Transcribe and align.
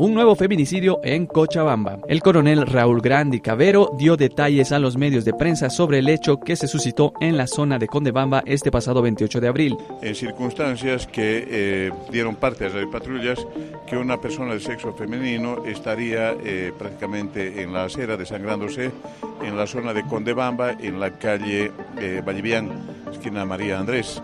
un 0.00 0.14
nuevo 0.14 0.34
feminicidio 0.34 0.98
en 1.04 1.26
Cochabamba. 1.26 1.98
El 2.08 2.22
coronel 2.22 2.66
Raúl 2.66 3.02
Grandi 3.02 3.40
Cavero 3.40 3.90
dio 3.98 4.16
detalles 4.16 4.72
a 4.72 4.78
los 4.78 4.96
medios 4.96 5.26
de 5.26 5.34
prensa 5.34 5.68
sobre 5.68 5.98
el 5.98 6.08
hecho 6.08 6.40
que 6.40 6.56
se 6.56 6.68
suscitó 6.68 7.12
en 7.20 7.36
la 7.36 7.46
zona 7.46 7.78
de 7.78 7.86
Condebamba 7.86 8.42
este 8.46 8.70
pasado 8.70 9.02
28 9.02 9.42
de 9.42 9.48
abril. 9.48 9.76
En 10.00 10.14
circunstancias 10.14 11.06
que 11.06 11.44
eh, 11.46 11.92
dieron 12.10 12.36
parte 12.36 12.64
a 12.64 12.70
las 12.70 12.86
patrullas 12.86 13.46
que 13.86 13.98
una 13.98 14.18
persona 14.18 14.54
de 14.54 14.60
sexo 14.60 14.94
femenino 14.94 15.66
estaría 15.66 16.32
eh, 16.32 16.72
prácticamente 16.78 17.60
en 17.60 17.74
la 17.74 17.84
acera 17.84 18.16
desangrándose 18.16 18.92
en 19.42 19.54
la 19.54 19.66
zona 19.66 19.92
de 19.92 20.06
Condebamba, 20.06 20.72
en 20.80 20.98
la 20.98 21.18
calle 21.18 21.72
eh, 21.98 22.22
esquina 23.12 23.44
María 23.44 23.78
Andrés. 23.78 24.22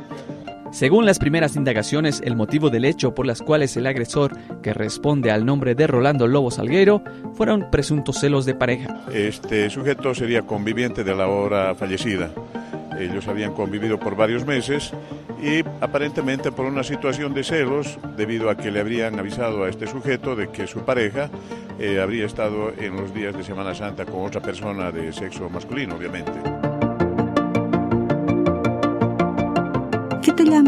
Según 0.77 1.07
las 1.07 1.19
primeras 1.19 1.57
indagaciones, 1.57 2.21
el 2.23 2.37
motivo 2.37 2.69
del 2.69 2.85
hecho 2.85 3.15
por 3.15 3.25
las 3.25 3.41
cuales 3.41 3.75
el 3.79 3.87
agresor, 3.87 4.37
que 4.61 4.75
responde 4.75 5.31
al 5.31 5.47
nombre 5.47 5.75
de 5.75 5.87
Rolando 5.87 6.27
Lobo 6.27 6.51
Salguero, 6.51 7.03
fueron 7.33 7.71
presuntos 7.71 8.21
celos 8.21 8.45
de 8.45 8.55
pareja. 8.55 8.95
Este 9.11 9.71
sujeto 9.71 10.15
sería 10.15 10.43
conviviente 10.43 11.03
de 11.03 11.15
la 11.15 11.29
hora 11.29 11.75
fallecida. 11.75 12.31
Ellos 13.01 13.27
habían 13.27 13.55
convivido 13.55 13.99
por 13.99 14.17
varios 14.17 14.45
meses 14.45 14.93
y 15.43 15.61
aparentemente 15.81 16.53
por 16.53 16.67
una 16.67 16.85
situación 16.85 17.33
de 17.33 17.43
celos, 17.43 17.99
debido 18.15 18.51
a 18.51 18.57
que 18.59 18.71
le 18.71 18.81
habrían 18.81 19.19
avisado 19.19 19.65
a 19.65 19.71
este 19.71 19.87
sujeto 19.87 20.37
de 20.37 20.49
que 20.49 20.67
su 20.67 20.81
pareja 20.81 21.31
eh, 21.79 22.01
habría 22.03 22.27
estado 22.27 22.71
en 22.77 22.97
los 22.97 23.15
días 23.15 23.35
de 23.35 23.45
Semana 23.45 23.75
Santa 23.75 24.05
con 24.05 24.27
otra 24.27 24.43
persona 24.43 24.93
de 24.93 25.11
sexo 25.15 25.49
masculino, 25.49 25.95
obviamente. 25.95 26.56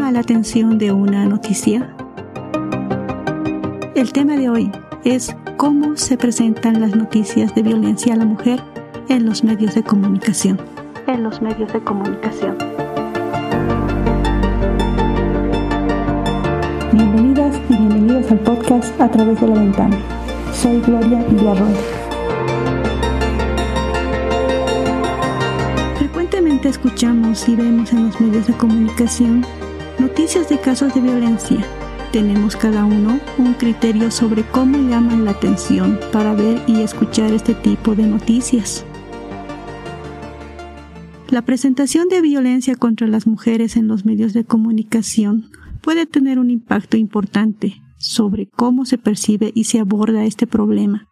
Llama 0.08 0.12
la 0.12 0.20
atención 0.20 0.78
de 0.78 0.90
una 0.90 1.26
noticia? 1.26 1.94
El 3.94 4.12
tema 4.12 4.36
de 4.36 4.48
hoy 4.48 4.72
es 5.04 5.36
cómo 5.58 5.96
se 5.96 6.16
presentan 6.16 6.80
las 6.80 6.96
noticias 6.96 7.54
de 7.54 7.62
violencia 7.62 8.14
a 8.14 8.16
la 8.16 8.24
mujer 8.24 8.58
en 9.10 9.26
los 9.26 9.44
medios 9.44 9.74
de 9.74 9.82
comunicación. 9.82 10.58
En 11.06 11.24
los 11.24 11.42
medios 11.42 11.70
de 11.74 11.80
comunicación. 11.80 12.56
Bienvenidas 16.92 17.56
y 17.68 17.76
bienvenidos 17.76 18.30
al 18.30 18.38
podcast 18.40 19.00
A 19.00 19.10
través 19.10 19.38
de 19.38 19.46
la 19.46 19.54
ventana. 19.54 19.96
Soy 20.54 20.80
Gloria 20.80 21.22
Villarroel. 21.28 21.76
escuchamos 26.68 27.48
y 27.48 27.56
vemos 27.56 27.92
en 27.92 28.06
los 28.06 28.20
medios 28.20 28.46
de 28.46 28.52
comunicación 28.54 29.44
noticias 30.08 30.48
de 30.48 30.58
casos 30.58 30.94
de 30.94 31.02
violencia. 31.02 31.62
Tenemos 32.12 32.56
cada 32.56 32.86
uno 32.86 33.20
un 33.36 33.52
criterio 33.52 34.10
sobre 34.10 34.42
cómo 34.42 34.78
llaman 34.88 35.26
la 35.26 35.32
atención 35.32 36.00
para 36.10 36.32
ver 36.32 36.62
y 36.66 36.80
escuchar 36.80 37.30
este 37.34 37.52
tipo 37.52 37.94
de 37.94 38.06
noticias. 38.06 38.86
La 41.28 41.42
presentación 41.42 42.08
de 42.08 42.22
violencia 42.22 42.74
contra 42.74 43.06
las 43.06 43.26
mujeres 43.26 43.76
en 43.76 43.86
los 43.86 44.06
medios 44.06 44.32
de 44.32 44.44
comunicación 44.44 45.50
puede 45.82 46.06
tener 46.06 46.38
un 46.38 46.50
impacto 46.50 46.96
importante 46.96 47.82
sobre 47.98 48.48
cómo 48.48 48.86
se 48.86 48.96
percibe 48.96 49.52
y 49.54 49.64
se 49.64 49.78
aborda 49.78 50.24
este 50.24 50.46
problema. 50.46 51.06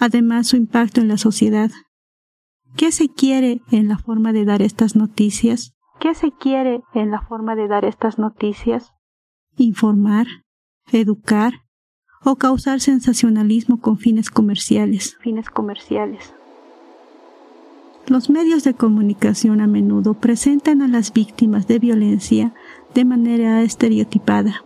Además, 0.00 0.48
su 0.48 0.56
impacto 0.56 1.00
en 1.00 1.06
la 1.06 1.16
sociedad 1.16 1.70
¿Qué 2.76 2.90
se 2.90 3.08
quiere 3.08 3.62
en 3.70 3.88
la 3.88 3.96
forma 3.96 4.32
de 4.32 4.44
dar 4.44 4.60
estas 4.60 4.96
noticias? 4.96 5.75
¿Qué 6.00 6.14
se 6.14 6.32
quiere 6.32 6.82
en 6.94 7.10
la 7.10 7.20
forma 7.20 7.56
de 7.56 7.68
dar 7.68 7.84
estas 7.84 8.18
noticias? 8.18 8.92
Informar, 9.56 10.26
educar 10.92 11.64
o 12.24 12.36
causar 12.36 12.80
sensacionalismo 12.80 13.80
con 13.80 13.98
fines 13.98 14.30
comerciales. 14.30 15.16
Fines 15.20 15.48
comerciales. 15.48 16.34
Los 18.06 18.30
medios 18.30 18.62
de 18.62 18.74
comunicación 18.74 19.60
a 19.60 19.66
menudo 19.66 20.14
presentan 20.14 20.82
a 20.82 20.88
las 20.88 21.12
víctimas 21.12 21.66
de 21.66 21.78
violencia 21.78 22.54
de 22.94 23.04
manera 23.04 23.62
estereotipada, 23.62 24.64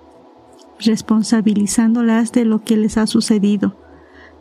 responsabilizándolas 0.78 2.32
de 2.32 2.44
lo 2.44 2.62
que 2.62 2.76
les 2.76 2.98
ha 2.98 3.06
sucedido 3.06 3.76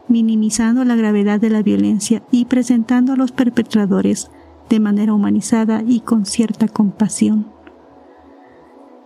minimizando 0.10 0.84
la 0.84 0.96
gravedad 0.96 1.40
de 1.40 1.50
la 1.50 1.62
violencia 1.62 2.24
y 2.32 2.46
presentando 2.46 3.14
a 3.14 3.16
los 3.16 3.32
perpetradores 3.32 4.32
de 4.70 4.80
manera 4.80 5.14
humanizada 5.14 5.84
y 5.86 6.02
con 6.02 6.26
cierta 6.26 6.68
compasión. 6.68 7.48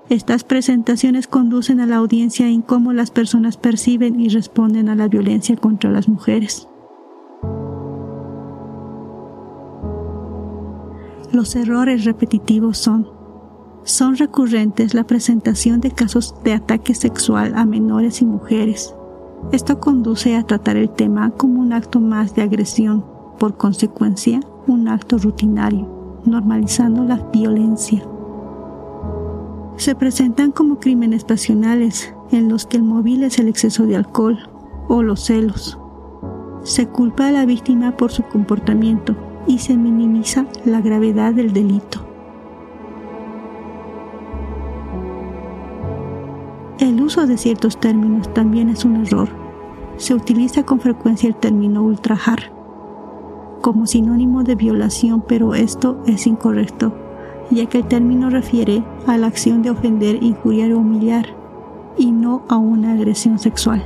Estas 0.10 0.44
presentaciones 0.44 1.28
conducen 1.28 1.80
a 1.80 1.86
la 1.86 1.96
audiencia 1.96 2.48
en 2.48 2.62
cómo 2.62 2.94
las 2.94 3.10
personas 3.10 3.58
perciben 3.58 4.20
y 4.20 4.30
responden 4.30 4.90
a 4.90 4.96
la 4.96 5.08
violencia 5.08 5.56
contra 5.56 5.90
las 5.90 6.08
mujeres. 6.10 6.68
Los 11.32 11.56
errores 11.56 12.06
repetitivos 12.06 12.78
son 12.78 13.08
son 13.86 14.16
recurrentes 14.16 14.94
la 14.94 15.04
presentación 15.04 15.82
de 15.82 15.92
casos 15.92 16.36
de 16.46 16.54
ataque 16.54 16.96
sexual 16.96 17.54
a 17.56 17.66
menores 17.66 18.22
y 18.22 18.26
mujeres, 18.26 18.96
esto 19.52 19.80
conduce 19.80 20.36
a 20.36 20.44
tratar 20.44 20.78
el 20.78 20.90
tema 20.90 21.30
como 21.32 21.62
un 21.62 21.74
acto 21.74 22.00
más 22.00 22.34
de 22.34 22.42
agresión, 22.42 23.06
por 23.44 23.58
consecuencia, 23.58 24.40
un 24.68 24.88
acto 24.88 25.18
rutinario, 25.18 25.86
normalizando 26.24 27.04
la 27.04 27.18
violencia. 27.34 28.02
Se 29.76 29.96
presentan 29.96 30.54
como 30.54 30.80
crímenes 30.80 31.26
pasionales 31.26 32.16
en 32.32 32.48
los 32.48 32.66
que 32.66 32.78
el 32.78 32.84
móvil 32.84 33.22
es 33.24 33.40
el 33.40 33.50
exceso 33.50 33.86
de 33.86 33.98
alcohol 33.98 34.40
o 34.88 35.04
los 35.04 35.26
celos. 35.26 35.78
Se 36.64 36.88
culpa 36.88 37.28
a 37.28 37.32
la 37.34 37.46
víctima 37.46 37.98
por 37.98 38.14
su 38.14 38.24
comportamiento 38.24 39.14
y 39.46 39.60
se 39.60 39.76
minimiza 39.76 40.46
la 40.64 40.80
gravedad 40.80 41.34
del 41.34 41.52
delito. 41.52 42.00
El 46.80 47.02
uso 47.02 47.28
de 47.28 47.38
ciertos 47.38 47.78
términos 47.78 48.34
también 48.34 48.70
es 48.70 48.86
un 48.86 49.06
error. 49.06 49.28
Se 49.98 50.14
utiliza 50.14 50.64
con 50.64 50.80
frecuencia 50.80 51.28
el 51.28 51.36
término 51.36 51.84
ultrajar 51.84 52.63
como 53.64 53.88
sinónimo 53.88 54.44
de 54.44 54.56
violación, 54.56 55.24
pero 55.26 55.56
esto 55.56 55.98
es 56.06 56.28
incorrecto, 56.28 56.94
ya 57.50 57.66
que 57.68 57.78
el 57.78 57.86
término 57.86 58.30
refiere 58.30 58.84
a 59.08 59.18
la 59.18 59.28
acción 59.28 59.62
de 59.62 59.70
ofender, 59.70 60.22
injuriar 60.22 60.74
o 60.74 60.80
humillar, 60.80 61.28
y 61.98 62.12
no 62.12 62.44
a 62.50 62.58
una 62.58 62.92
agresión 62.92 63.40
sexual. 63.40 63.82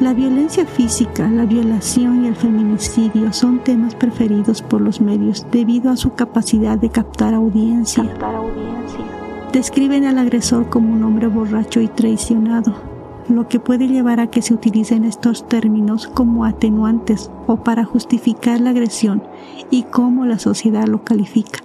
La 0.00 0.14
violencia 0.14 0.64
física, 0.64 1.28
la 1.28 1.44
violación 1.44 2.24
y 2.24 2.28
el 2.28 2.36
feminicidio 2.36 3.34
son 3.34 3.58
temas 3.58 3.94
preferidos 3.94 4.62
por 4.62 4.80
los 4.80 5.02
medios 5.02 5.46
debido 5.52 5.90
a 5.90 5.96
su 5.96 6.14
capacidad 6.14 6.78
de 6.78 6.88
captar 6.88 7.34
audiencia. 7.34 8.02
Captar 8.04 8.34
audiencia 8.34 9.04
describen 9.52 10.06
al 10.06 10.18
agresor 10.18 10.70
como 10.70 10.92
un 10.92 11.04
hombre 11.04 11.26
borracho 11.26 11.80
y 11.80 11.88
traicionado, 11.88 12.93
lo 13.28 13.48
que 13.48 13.60
puede 13.60 13.88
llevar 13.88 14.20
a 14.20 14.30
que 14.30 14.42
se 14.42 14.54
utilicen 14.54 15.04
estos 15.04 15.48
términos 15.48 16.08
como 16.08 16.44
atenuantes 16.44 17.30
o 17.46 17.62
para 17.62 17.84
justificar 17.84 18.60
la 18.60 18.70
agresión 18.70 19.22
y 19.70 19.84
cómo 19.84 20.26
la 20.26 20.38
sociedad 20.38 20.86
lo 20.86 21.04
califica. 21.04 21.60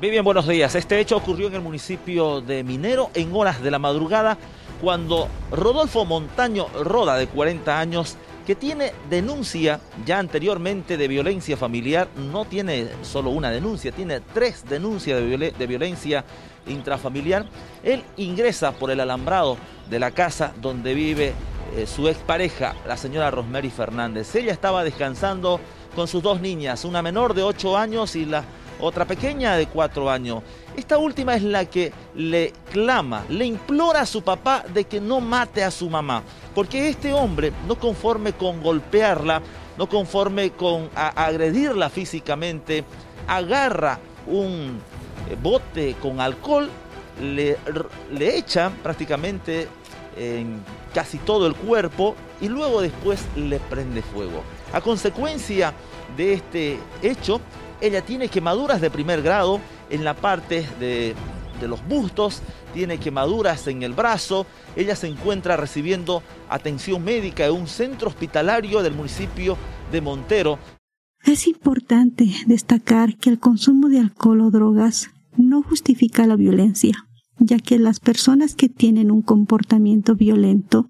Bien, 0.00 0.22
buenos 0.24 0.46
días. 0.46 0.74
Este 0.74 1.00
hecho 1.00 1.16
ocurrió 1.16 1.48
en 1.48 1.54
el 1.54 1.62
municipio 1.62 2.42
de 2.42 2.62
Minero 2.62 3.10
en 3.14 3.34
horas 3.34 3.62
de 3.62 3.70
la 3.70 3.78
madrugada 3.78 4.36
cuando 4.82 5.28
Rodolfo 5.50 6.04
Montaño 6.04 6.66
Roda, 6.82 7.16
de 7.16 7.28
40 7.28 7.80
años, 7.80 8.16
que 8.46 8.54
tiene 8.54 8.92
denuncia 9.10 9.80
ya 10.04 10.18
anteriormente 10.18 10.96
de 10.96 11.08
violencia 11.08 11.56
familiar, 11.56 12.08
no 12.14 12.44
tiene 12.44 12.88
solo 13.02 13.30
una 13.30 13.50
denuncia, 13.50 13.90
tiene 13.90 14.20
tres 14.20 14.64
denuncias 14.68 15.18
de, 15.18 15.66
violencia 15.66 16.24
intrafamiliar. 16.66 17.46
Él 17.82 18.04
ingresa 18.16 18.72
por 18.72 18.90
el 18.90 19.00
alambrado 19.00 19.56
de 19.88 19.98
la 19.98 20.10
casa 20.10 20.52
donde 20.60 20.94
vive 20.94 21.34
eh, 21.74 21.86
su 21.86 22.08
expareja, 22.08 22.74
la 22.86 22.96
señora 22.96 23.30
Rosemary 23.30 23.70
Fernández. 23.70 24.34
Ella 24.34 24.52
estaba 24.52 24.84
descansando 24.84 25.60
con 25.94 26.08
sus 26.08 26.22
dos 26.22 26.40
niñas, 26.40 26.84
una 26.84 27.02
menor 27.02 27.34
de 27.34 27.42
8 27.42 27.76
años 27.76 28.16
y 28.16 28.24
la 28.24 28.44
otra 28.80 29.04
pequeña 29.04 29.56
de 29.56 29.66
4 29.66 30.10
años. 30.10 30.42
Esta 30.76 30.98
última 30.98 31.34
es 31.34 31.42
la 31.42 31.64
que 31.64 31.92
le 32.14 32.52
clama, 32.70 33.24
le 33.28 33.46
implora 33.46 34.02
a 34.02 34.06
su 34.06 34.22
papá 34.22 34.64
de 34.72 34.84
que 34.84 35.00
no 35.00 35.20
mate 35.20 35.64
a 35.64 35.70
su 35.70 35.88
mamá. 35.88 36.22
Porque 36.54 36.88
este 36.88 37.12
hombre, 37.12 37.52
no 37.66 37.78
conforme 37.78 38.34
con 38.34 38.62
golpearla, 38.62 39.42
no 39.78 39.88
conforme 39.88 40.50
con 40.50 40.90
agredirla 40.94 41.90
físicamente, 41.90 42.84
agarra 43.26 43.98
un 44.26 44.80
bote 45.42 45.96
con 46.00 46.20
alcohol, 46.20 46.70
le, 47.20 47.56
le 48.12 48.36
echa 48.36 48.70
prácticamente 48.82 49.68
en 50.16 50.60
casi 50.94 51.18
todo 51.18 51.46
el 51.46 51.54
cuerpo 51.54 52.14
y 52.40 52.48
luego 52.48 52.80
después 52.80 53.24
le 53.36 53.58
prende 53.58 54.02
fuego. 54.02 54.42
A 54.72 54.80
consecuencia 54.80 55.74
de 56.16 56.34
este 56.34 56.78
hecho, 57.02 57.40
ella 57.80 58.02
tiene 58.02 58.28
quemaduras 58.28 58.80
de 58.80 58.90
primer 58.90 59.22
grado 59.22 59.60
en 59.90 60.04
la 60.04 60.14
parte 60.14 60.66
de 60.80 61.14
de 61.60 61.68
los 61.68 61.86
bustos, 61.86 62.42
tiene 62.74 62.98
quemaduras 62.98 63.66
en 63.66 63.82
el 63.82 63.92
brazo. 63.92 64.46
Ella 64.74 64.96
se 64.96 65.08
encuentra 65.08 65.56
recibiendo 65.56 66.22
atención 66.48 67.04
médica 67.04 67.46
en 67.46 67.52
un 67.52 67.66
centro 67.66 68.08
hospitalario 68.08 68.82
del 68.82 68.94
municipio 68.94 69.56
de 69.90 70.00
Montero. 70.00 70.58
Es 71.24 71.46
importante 71.46 72.26
destacar 72.46 73.16
que 73.16 73.30
el 73.30 73.38
consumo 73.38 73.88
de 73.88 73.98
alcohol 73.98 74.42
o 74.42 74.50
drogas 74.50 75.10
no 75.36 75.62
justifica 75.62 76.26
la 76.26 76.36
violencia, 76.36 76.94
ya 77.38 77.58
que 77.58 77.78
las 77.78 78.00
personas 78.00 78.54
que 78.54 78.68
tienen 78.68 79.10
un 79.10 79.22
comportamiento 79.22 80.14
violento 80.14 80.88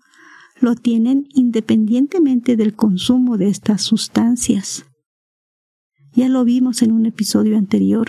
lo 0.61 0.75
tienen 0.75 1.27
independientemente 1.35 2.57
del 2.57 2.75
consumo 2.75 3.37
de 3.37 3.49
estas 3.49 3.83
sustancias. 3.83 4.87
Ya 6.15 6.29
lo 6.29 6.45
vimos 6.45 6.83
en 6.83 6.93
un 6.93 7.05
episodio 7.07 7.59
anterior. 7.59 8.09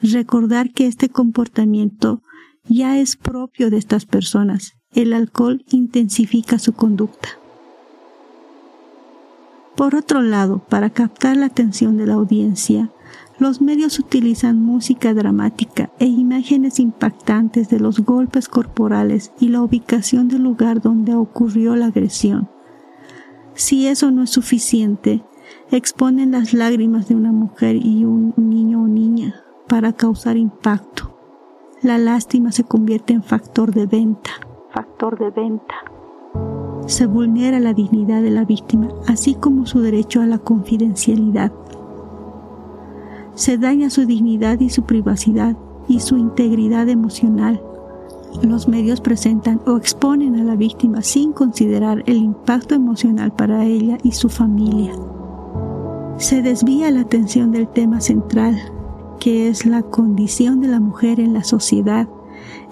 Recordar 0.00 0.72
que 0.72 0.86
este 0.86 1.10
comportamiento 1.10 2.22
ya 2.64 2.98
es 2.98 3.16
propio 3.16 3.70
de 3.70 3.76
estas 3.76 4.06
personas. 4.06 4.72
El 4.94 5.12
alcohol 5.12 5.64
intensifica 5.70 6.58
su 6.58 6.72
conducta. 6.72 7.28
Por 9.76 9.94
otro 9.94 10.22
lado, 10.22 10.60
para 10.68 10.90
captar 10.90 11.36
la 11.36 11.46
atención 11.46 11.96
de 11.96 12.06
la 12.06 12.14
audiencia, 12.14 12.90
los 13.42 13.60
medios 13.60 13.98
utilizan 13.98 14.62
música 14.62 15.12
dramática 15.14 15.90
e 15.98 16.06
imágenes 16.06 16.78
impactantes 16.78 17.68
de 17.68 17.80
los 17.80 17.98
golpes 17.98 18.48
corporales 18.48 19.32
y 19.40 19.48
la 19.48 19.62
ubicación 19.62 20.28
del 20.28 20.44
lugar 20.44 20.80
donde 20.80 21.16
ocurrió 21.16 21.74
la 21.74 21.86
agresión. 21.86 22.48
Si 23.54 23.88
eso 23.88 24.12
no 24.12 24.22
es 24.22 24.30
suficiente, 24.30 25.24
exponen 25.72 26.30
las 26.30 26.54
lágrimas 26.54 27.08
de 27.08 27.16
una 27.16 27.32
mujer 27.32 27.74
y 27.74 28.04
un 28.04 28.32
niño 28.36 28.84
o 28.84 28.86
niña 28.86 29.42
para 29.66 29.92
causar 29.92 30.36
impacto. 30.36 31.12
La 31.82 31.98
lástima 31.98 32.52
se 32.52 32.62
convierte 32.62 33.12
en 33.12 33.24
factor 33.24 33.74
de 33.74 33.86
venta. 33.86 34.30
Factor 34.72 35.18
de 35.18 35.30
venta. 35.30 35.74
Se 36.86 37.06
vulnera 37.06 37.58
la 37.58 37.74
dignidad 37.74 38.22
de 38.22 38.30
la 38.30 38.44
víctima, 38.44 38.88
así 39.08 39.34
como 39.34 39.66
su 39.66 39.80
derecho 39.80 40.20
a 40.20 40.26
la 40.26 40.38
confidencialidad 40.38 41.52
se 43.34 43.58
daña 43.58 43.90
su 43.90 44.06
dignidad 44.06 44.60
y 44.60 44.70
su 44.70 44.82
privacidad 44.84 45.56
y 45.88 46.00
su 46.00 46.16
integridad 46.16 46.88
emocional. 46.88 47.60
Los 48.42 48.66
medios 48.66 49.00
presentan 49.00 49.60
o 49.66 49.76
exponen 49.76 50.36
a 50.36 50.44
la 50.44 50.56
víctima 50.56 51.02
sin 51.02 51.32
considerar 51.32 52.02
el 52.06 52.16
impacto 52.16 52.74
emocional 52.74 53.32
para 53.32 53.64
ella 53.64 53.98
y 54.02 54.12
su 54.12 54.28
familia. 54.28 54.92
Se 56.16 56.42
desvía 56.42 56.90
la 56.90 57.00
atención 57.00 57.52
del 57.52 57.68
tema 57.68 58.00
central, 58.00 58.58
que 59.20 59.48
es 59.48 59.66
la 59.66 59.82
condición 59.82 60.60
de 60.60 60.68
la 60.68 60.80
mujer 60.80 61.20
en 61.20 61.34
la 61.34 61.44
sociedad, 61.44 62.08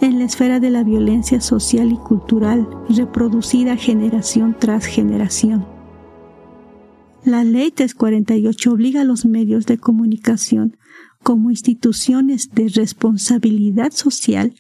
en 0.01 0.19
la 0.19 0.25
esfera 0.25 0.61
de 0.61 0.71
la 0.71 0.83
violencia 0.83 1.41
social 1.41 1.93
y 1.93 1.97
cultural 1.97 2.69
reproducida 2.89 3.77
generación 3.77 4.57
tras 4.59 4.87
generación. 4.87 5.65
La 7.25 7.45
Ley 7.45 7.71
348 7.71 8.73
obliga 8.73 9.03
a 9.03 9.05
los 9.05 9.27
medios 9.27 9.67
de 9.67 9.77
comunicación 9.77 10.77
como 11.23 11.51
instituciones 11.51 12.51
de 12.53 12.69
responsabilidad 12.69 13.93
social 13.93 14.55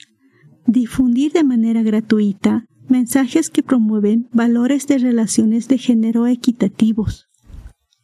difundir 0.66 1.32
de 1.32 1.42
manera 1.42 1.82
gratuita 1.82 2.66
mensajes 2.88 3.48
que 3.48 3.62
promueven 3.62 4.28
valores 4.32 4.86
de 4.86 4.98
relaciones 4.98 5.68
de 5.68 5.78
género 5.78 6.26
equitativos. 6.26 7.28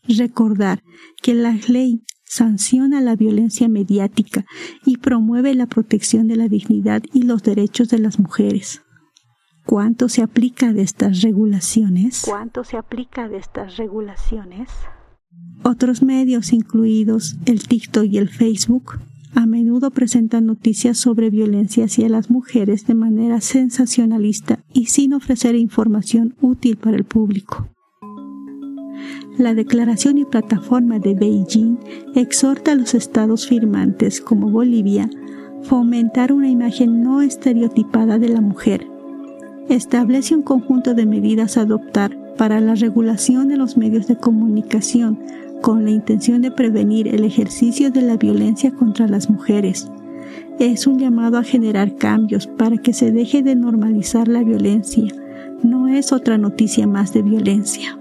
Recordar 0.09 0.83
que 1.23 1.35
la 1.35 1.59
ley 1.69 2.03
sanciona 2.25 3.01
la 3.01 3.15
violencia 3.15 3.69
mediática 3.69 4.47
y 4.85 4.97
promueve 4.99 5.55
la 5.55 5.67
protección 5.67 6.29
de 6.29 6.37
la 6.37 6.49
dignidad 6.49 7.03
y 7.13 7.23
los 7.23 7.43
derechos 7.43 7.89
de 7.89 7.99
las 7.99 8.19
mujeres. 8.19 8.83
¿Cuánto 9.67 10.09
se 10.09 10.23
aplica 10.23 10.73
de 10.73 10.83
estas 10.83 11.23
regulaciones? 11.23 12.23
¿Cuánto 12.25 12.63
se 12.63 12.77
aplica 12.77 13.29
de 13.29 13.39
estas 13.39 13.77
regulaciones? 13.77 14.69
Otros 15.65 16.05
medios, 16.05 16.53
incluidos 16.53 17.35
el 17.47 17.67
TikTok 17.67 18.05
y 18.05 18.19
el 18.19 18.29
Facebook, 18.29 19.01
a 19.35 19.45
menudo 19.45 19.91
presentan 19.91 20.47
noticias 20.47 20.99
sobre 20.99 21.31
violencia 21.31 21.87
hacia 21.87 22.09
las 22.09 22.31
mujeres 22.31 22.87
de 22.87 22.95
manera 22.95 23.41
sensacionalista 23.41 24.61
y 24.73 24.87
sin 24.87 25.15
ofrecer 25.15 25.57
información 25.57 26.37
útil 26.41 26.77
para 26.77 26.97
el 26.97 27.05
público. 27.05 27.69
La 29.37 29.53
declaración 29.53 30.17
y 30.19 30.25
plataforma 30.25 31.01
de 31.01 31.15
Beijing 31.15 31.77
exhorta 32.15 32.71
a 32.71 32.77
los 32.77 32.95
estados 32.95 33.49
firmantes 33.49 34.21
como 34.21 34.49
Bolivia 34.49 35.11
fomentar 35.65 36.33
una 36.33 36.49
imagen 36.49 37.03
no 37.03 37.21
estereotipada 37.21 38.21
de 38.21 38.29
la 38.29 38.41
mujer 38.41 38.96
establece 39.69 40.35
un 40.35 40.43
conjunto 40.43 40.95
de 40.95 41.07
medidas 41.07 41.57
a 41.57 41.63
adoptar 41.63 42.17
para 42.37 42.61
la 42.61 42.75
regulación 42.75 43.49
de 43.49 43.57
los 43.57 43.77
medios 43.77 44.07
de 44.07 44.17
comunicación 44.17 45.19
con 45.63 45.85
la 45.85 45.91
intención 45.91 46.43
de 46.43 46.51
prevenir 46.51 47.09
el 47.09 47.25
ejercicio 47.25 47.91
de 47.91 48.03
la 48.03 48.17
violencia 48.17 48.71
contra 48.71 49.09
las 49.09 49.31
mujeres. 49.31 49.91
Es 50.59 50.87
un 50.87 50.99
llamado 50.99 51.39
a 51.39 51.45
generar 51.45 51.97
cambios 51.97 52.47
para 52.47 52.77
que 52.77 52.93
se 52.93 53.13
deje 53.13 53.43
de 53.43 53.57
normalizar 53.57 54.29
la 54.29 54.43
violencia. 54.43 55.13
No 55.63 55.89
es 55.89 56.13
otra 56.13 56.39
noticia 56.39 56.87
más 56.87 57.13
de 57.13 57.23
violencia. 57.23 57.99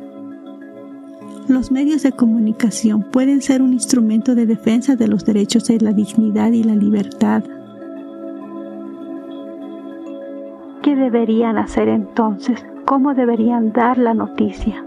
Los 1.47 1.71
medios 1.71 2.03
de 2.03 2.11
comunicación 2.11 3.03
pueden 3.03 3.41
ser 3.41 3.61
un 3.61 3.73
instrumento 3.73 4.35
de 4.35 4.45
defensa 4.45 4.95
de 4.95 5.07
los 5.07 5.25
derechos 5.25 5.65
de 5.65 5.79
la 5.79 5.93
dignidad 5.93 6.51
y 6.51 6.63
la 6.63 6.75
libertad 6.75 7.43
¿Qué 10.95 11.01
deberían 11.01 11.57
hacer 11.57 11.89
entonces? 11.89 12.65
¿Cómo 12.85 13.13
deberían 13.13 13.73
dar 13.73 13.97
la 13.97 14.13
noticia? 14.13 14.85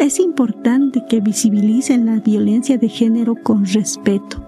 Es 0.00 0.18
importante 0.18 1.04
que 1.08 1.20
visibilicen 1.20 2.06
la 2.06 2.18
violencia 2.18 2.76
de 2.76 2.88
género 2.88 3.36
con 3.36 3.64
respeto, 3.64 4.42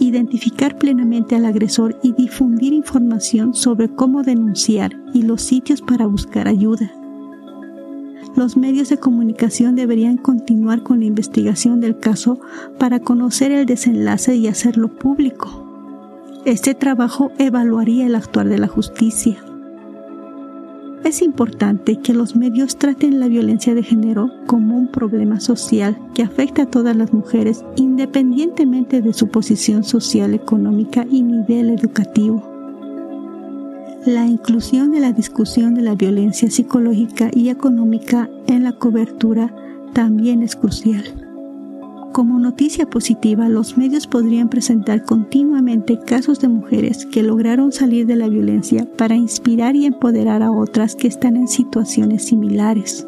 identificar 0.00 0.76
plenamente 0.76 1.34
al 1.34 1.46
agresor 1.46 1.98
y 2.02 2.12
difundir 2.12 2.74
información 2.74 3.54
sobre 3.54 3.88
cómo 3.88 4.22
denunciar 4.22 4.92
y 5.14 5.22
los 5.22 5.40
sitios 5.40 5.80
para 5.80 6.06
buscar 6.06 6.46
ayuda. 6.46 6.92
Los 8.36 8.58
medios 8.58 8.90
de 8.90 8.98
comunicación 8.98 9.76
deberían 9.76 10.18
continuar 10.18 10.82
con 10.82 11.00
la 11.00 11.06
investigación 11.06 11.80
del 11.80 11.98
caso 11.98 12.38
para 12.78 13.00
conocer 13.00 13.50
el 13.50 13.64
desenlace 13.64 14.36
y 14.36 14.46
hacerlo 14.46 14.88
público. 14.88 15.65
Este 16.46 16.76
trabajo 16.76 17.32
evaluaría 17.38 18.06
el 18.06 18.14
actuar 18.14 18.48
de 18.48 18.56
la 18.56 18.68
justicia. 18.68 19.36
Es 21.02 21.20
importante 21.20 21.96
que 21.96 22.14
los 22.14 22.36
medios 22.36 22.76
traten 22.76 23.18
la 23.18 23.26
violencia 23.26 23.74
de 23.74 23.82
género 23.82 24.30
como 24.46 24.76
un 24.76 24.86
problema 24.86 25.40
social 25.40 25.98
que 26.14 26.22
afecta 26.22 26.62
a 26.62 26.70
todas 26.70 26.94
las 26.94 27.12
mujeres 27.12 27.64
independientemente 27.74 29.02
de 29.02 29.12
su 29.12 29.26
posición 29.26 29.82
social, 29.82 30.34
económica 30.34 31.04
y 31.10 31.24
nivel 31.24 31.68
educativo. 31.68 32.48
La 34.06 34.24
inclusión 34.24 34.92
de 34.92 35.00
la 35.00 35.10
discusión 35.10 35.74
de 35.74 35.82
la 35.82 35.96
violencia 35.96 36.48
psicológica 36.48 37.28
y 37.34 37.48
económica 37.48 38.30
en 38.46 38.62
la 38.62 38.70
cobertura 38.70 39.52
también 39.94 40.44
es 40.44 40.54
crucial. 40.54 41.25
Como 42.16 42.38
noticia 42.38 42.86
positiva, 42.86 43.46
los 43.50 43.76
medios 43.76 44.06
podrían 44.06 44.48
presentar 44.48 45.04
continuamente 45.04 45.98
casos 45.98 46.40
de 46.40 46.48
mujeres 46.48 47.04
que 47.04 47.22
lograron 47.22 47.72
salir 47.72 48.06
de 48.06 48.16
la 48.16 48.26
violencia 48.26 48.88
para 48.96 49.16
inspirar 49.16 49.76
y 49.76 49.84
empoderar 49.84 50.42
a 50.42 50.50
otras 50.50 50.96
que 50.96 51.08
están 51.08 51.36
en 51.36 51.46
situaciones 51.46 52.24
similares. 52.24 53.06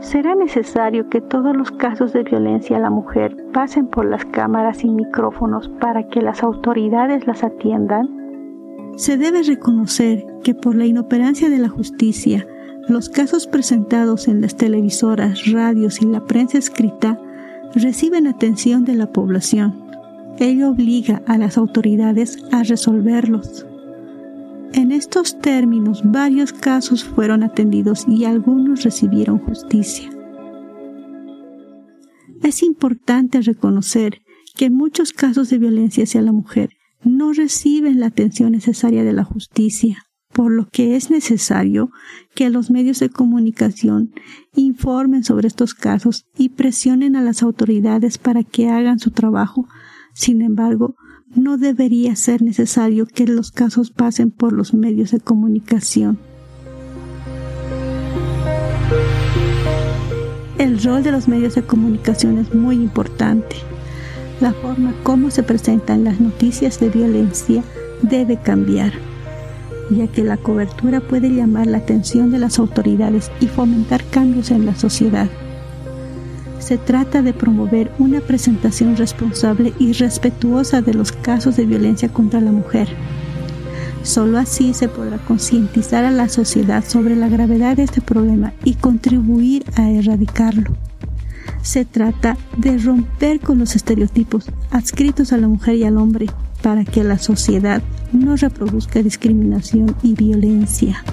¿Será 0.00 0.34
necesario 0.34 1.10
que 1.10 1.20
todos 1.20 1.54
los 1.54 1.70
casos 1.72 2.14
de 2.14 2.22
violencia 2.22 2.78
a 2.78 2.80
la 2.80 2.88
mujer 2.88 3.36
pasen 3.52 3.86
por 3.86 4.06
las 4.06 4.24
cámaras 4.24 4.82
y 4.82 4.88
micrófonos 4.88 5.68
para 5.78 6.08
que 6.08 6.22
las 6.22 6.42
autoridades 6.42 7.26
las 7.26 7.44
atiendan? 7.44 8.08
Se 8.96 9.18
debe 9.18 9.42
reconocer 9.42 10.24
que 10.42 10.54
por 10.54 10.74
la 10.74 10.86
inoperancia 10.86 11.50
de 11.50 11.58
la 11.58 11.68
justicia, 11.68 12.46
los 12.88 13.10
casos 13.10 13.46
presentados 13.46 14.26
en 14.26 14.40
las 14.40 14.56
televisoras, 14.56 15.52
radios 15.52 16.00
y 16.00 16.06
la 16.06 16.24
prensa 16.24 16.56
escrita 16.56 17.18
reciben 17.74 18.26
atención 18.26 18.84
de 18.84 18.94
la 18.94 19.12
población. 19.12 19.82
Ello 20.38 20.70
obliga 20.70 21.22
a 21.26 21.38
las 21.38 21.58
autoridades 21.58 22.38
a 22.52 22.62
resolverlos. 22.62 23.66
En 24.72 24.90
estos 24.92 25.38
términos, 25.38 26.02
varios 26.04 26.52
casos 26.52 27.04
fueron 27.04 27.42
atendidos 27.42 28.06
y 28.08 28.24
algunos 28.24 28.82
recibieron 28.82 29.38
justicia. 29.38 30.10
Es 32.42 32.62
importante 32.62 33.40
reconocer 33.40 34.22
que 34.56 34.70
muchos 34.70 35.12
casos 35.12 35.50
de 35.50 35.58
violencia 35.58 36.04
hacia 36.04 36.22
la 36.22 36.32
mujer 36.32 36.70
no 37.04 37.32
reciben 37.32 38.00
la 38.00 38.06
atención 38.06 38.52
necesaria 38.52 39.04
de 39.04 39.12
la 39.12 39.24
justicia 39.24 40.04
por 40.32 40.50
lo 40.50 40.68
que 40.68 40.96
es 40.96 41.10
necesario 41.10 41.90
que 42.34 42.50
los 42.50 42.70
medios 42.70 42.98
de 43.00 43.10
comunicación 43.10 44.12
informen 44.54 45.24
sobre 45.24 45.48
estos 45.48 45.74
casos 45.74 46.26
y 46.36 46.50
presionen 46.50 47.16
a 47.16 47.22
las 47.22 47.42
autoridades 47.42 48.18
para 48.18 48.42
que 48.42 48.68
hagan 48.68 48.98
su 48.98 49.10
trabajo. 49.10 49.68
Sin 50.14 50.42
embargo, 50.42 50.96
no 51.34 51.56
debería 51.56 52.16
ser 52.16 52.42
necesario 52.42 53.06
que 53.06 53.26
los 53.26 53.50
casos 53.52 53.90
pasen 53.90 54.30
por 54.30 54.52
los 54.52 54.74
medios 54.74 55.10
de 55.10 55.20
comunicación. 55.20 56.18
El 60.58 60.80
rol 60.82 61.02
de 61.02 61.10
los 61.12 61.26
medios 61.26 61.54
de 61.54 61.62
comunicación 61.62 62.38
es 62.38 62.54
muy 62.54 62.76
importante. 62.76 63.56
La 64.40 64.52
forma 64.52 64.94
como 65.02 65.30
se 65.30 65.42
presentan 65.42 66.04
las 66.04 66.20
noticias 66.20 66.78
de 66.78 66.88
violencia 66.88 67.64
debe 68.02 68.36
cambiar, 68.36 68.92
ya 69.96 70.06
que 70.06 70.24
la 70.24 70.36
cobertura 70.36 71.00
puede 71.00 71.30
llamar 71.30 71.66
la 71.66 71.78
atención 71.78 72.30
de 72.30 72.38
las 72.38 72.58
autoridades 72.58 73.30
y 73.40 73.46
fomentar 73.46 74.04
cambios 74.04 74.50
en 74.50 74.66
la 74.66 74.74
sociedad. 74.74 75.28
Se 76.58 76.78
trata 76.78 77.22
de 77.22 77.32
promover 77.32 77.90
una 77.98 78.20
presentación 78.20 78.96
responsable 78.96 79.72
y 79.78 79.92
respetuosa 79.92 80.80
de 80.80 80.94
los 80.94 81.10
casos 81.12 81.56
de 81.56 81.66
violencia 81.66 82.08
contra 82.08 82.40
la 82.40 82.52
mujer. 82.52 82.88
Solo 84.02 84.38
así 84.38 84.74
se 84.74 84.88
podrá 84.88 85.18
concientizar 85.18 86.04
a 86.04 86.10
la 86.10 86.28
sociedad 86.28 86.84
sobre 86.84 87.16
la 87.16 87.28
gravedad 87.28 87.76
de 87.76 87.84
este 87.84 88.00
problema 88.00 88.52
y 88.64 88.74
contribuir 88.74 89.64
a 89.76 89.90
erradicarlo. 89.90 90.72
Se 91.62 91.84
trata 91.84 92.36
de 92.56 92.78
romper 92.78 93.40
con 93.40 93.58
los 93.58 93.76
estereotipos 93.76 94.46
adscritos 94.70 95.32
a 95.32 95.36
la 95.36 95.46
mujer 95.46 95.76
y 95.76 95.84
al 95.84 95.96
hombre 95.96 96.26
para 96.62 96.84
que 96.84 97.04
la 97.04 97.18
sociedad 97.18 97.82
no 98.12 98.36
reproduzca 98.36 99.02
discriminación 99.02 99.94
y 100.02 100.14
violencia. 100.14 101.04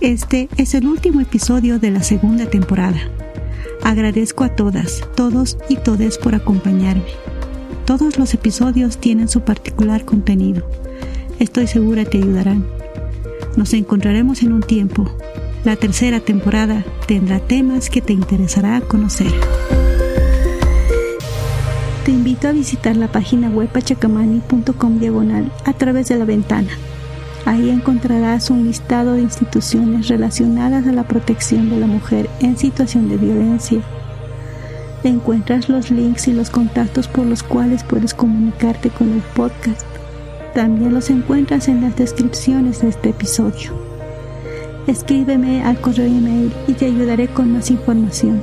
Este 0.00 0.48
es 0.56 0.74
el 0.74 0.86
último 0.86 1.20
episodio 1.20 1.78
de 1.78 1.90
la 1.90 2.02
segunda 2.02 2.46
temporada. 2.46 2.98
Agradezco 3.82 4.44
a 4.44 4.48
todas, 4.48 5.02
todos 5.14 5.58
y 5.68 5.76
todes 5.76 6.18
por 6.18 6.34
acompañarme. 6.34 7.04
Todos 7.84 8.18
los 8.18 8.34
episodios 8.34 8.98
tienen 8.98 9.28
su 9.28 9.42
particular 9.42 10.04
contenido. 10.04 10.68
Estoy 11.38 11.66
segura 11.66 12.04
te 12.04 12.18
ayudarán. 12.18 12.66
Nos 13.56 13.72
encontraremos 13.74 14.42
en 14.42 14.52
un 14.52 14.62
tiempo. 14.62 15.08
La 15.64 15.76
tercera 15.76 16.20
temporada 16.20 16.84
tendrá 17.06 17.40
temas 17.40 17.90
que 17.90 18.00
te 18.00 18.12
interesará 18.12 18.80
conocer. 18.80 19.32
Te 22.06 22.12
invito 22.12 22.46
a 22.46 22.52
visitar 22.52 22.96
la 22.96 23.08
página 23.08 23.50
web 23.50 23.68
pachacamani.com 23.68 25.00
diagonal 25.00 25.50
a 25.64 25.72
través 25.72 26.06
de 26.06 26.16
la 26.16 26.24
ventana 26.24 26.70
Ahí 27.46 27.68
encontrarás 27.68 28.48
un 28.50 28.64
listado 28.64 29.14
de 29.14 29.22
instituciones 29.22 30.06
relacionadas 30.06 30.86
a 30.86 30.92
la 30.92 31.02
protección 31.02 31.68
de 31.68 31.80
la 31.80 31.88
mujer 31.88 32.30
en 32.38 32.56
situación 32.56 33.08
de 33.08 33.16
violencia. 33.16 33.80
Encuentras 35.02 35.68
los 35.68 35.90
links 35.90 36.28
y 36.28 36.32
los 36.32 36.48
contactos 36.48 37.08
por 37.08 37.26
los 37.26 37.42
cuales 37.42 37.82
puedes 37.82 38.14
comunicarte 38.14 38.90
con 38.90 39.12
el 39.12 39.22
podcast. 39.34 39.84
También 40.54 40.94
los 40.94 41.10
encuentras 41.10 41.66
en 41.66 41.80
las 41.80 41.96
descripciones 41.96 42.82
de 42.82 42.88
este 42.88 43.08
episodio. 43.08 43.72
Escríbeme 44.86 45.64
al 45.64 45.80
correo 45.80 46.06
email 46.06 46.52
y 46.68 46.72
te 46.74 46.86
ayudaré 46.86 47.26
con 47.26 47.52
más 47.52 47.68
información. 47.68 48.40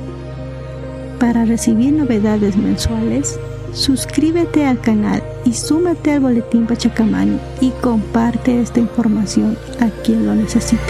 Para 1.18 1.46
recibir 1.46 1.94
novedades 1.94 2.56
mensuales, 2.56 3.38
suscríbete 3.74 4.64
al 4.64 4.80
canal 4.80 5.22
y 5.44 5.52
súmate 5.52 6.12
al 6.12 6.20
boletín 6.20 6.66
Pachacamani 6.66 7.38
y 7.60 7.70
comparte 7.82 8.60
esta 8.60 8.80
información 8.80 9.58
a 9.80 9.90
quien 10.02 10.24
lo 10.26 10.34
necesite. 10.34 10.82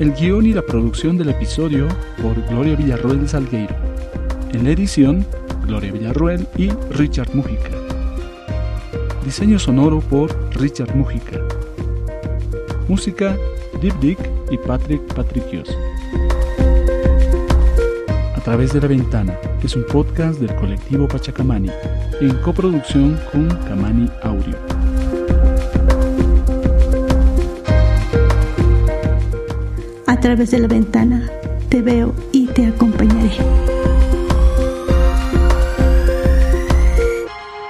El 0.00 0.12
guion 0.14 0.46
y 0.46 0.52
la 0.52 0.62
producción 0.62 1.16
del 1.16 1.28
episodio 1.28 1.86
por 2.20 2.34
Gloria 2.48 2.74
Villarroel 2.74 3.28
Salgueiro. 3.28 3.74
En 4.52 4.64
la 4.64 4.70
edición, 4.70 5.24
Gloria 5.66 5.92
Villarroel 5.92 6.46
y 6.56 6.70
Richard 6.90 7.34
Mujica. 7.34 7.70
Diseño 9.24 9.58
sonoro 9.58 10.00
por 10.00 10.34
Richard 10.56 10.94
Mujica. 10.96 11.40
Música, 12.88 13.36
Deep 13.80 13.98
Dick 14.00 14.18
y 14.50 14.58
Patrick 14.58 15.00
Patricios. 15.14 15.68
A 18.44 18.52
través 18.52 18.74
de 18.74 18.80
la 18.82 18.88
ventana 18.88 19.38
es 19.62 19.74
un 19.74 19.86
podcast 19.86 20.38
del 20.38 20.54
colectivo 20.56 21.08
Pachacamani, 21.08 21.70
en 22.20 22.36
coproducción 22.42 23.18
con 23.32 23.48
Camani 23.48 24.06
Audio. 24.22 24.54
A 30.06 30.20
través 30.20 30.50
de 30.50 30.58
la 30.58 30.68
ventana 30.68 31.26
te 31.70 31.80
veo 31.80 32.14
y 32.32 32.46
te 32.48 32.66
acompañaré. 32.66 33.30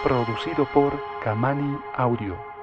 Producido 0.03 0.67
por 0.75 0.93
Camani 1.23 1.79
Audio. 1.95 2.54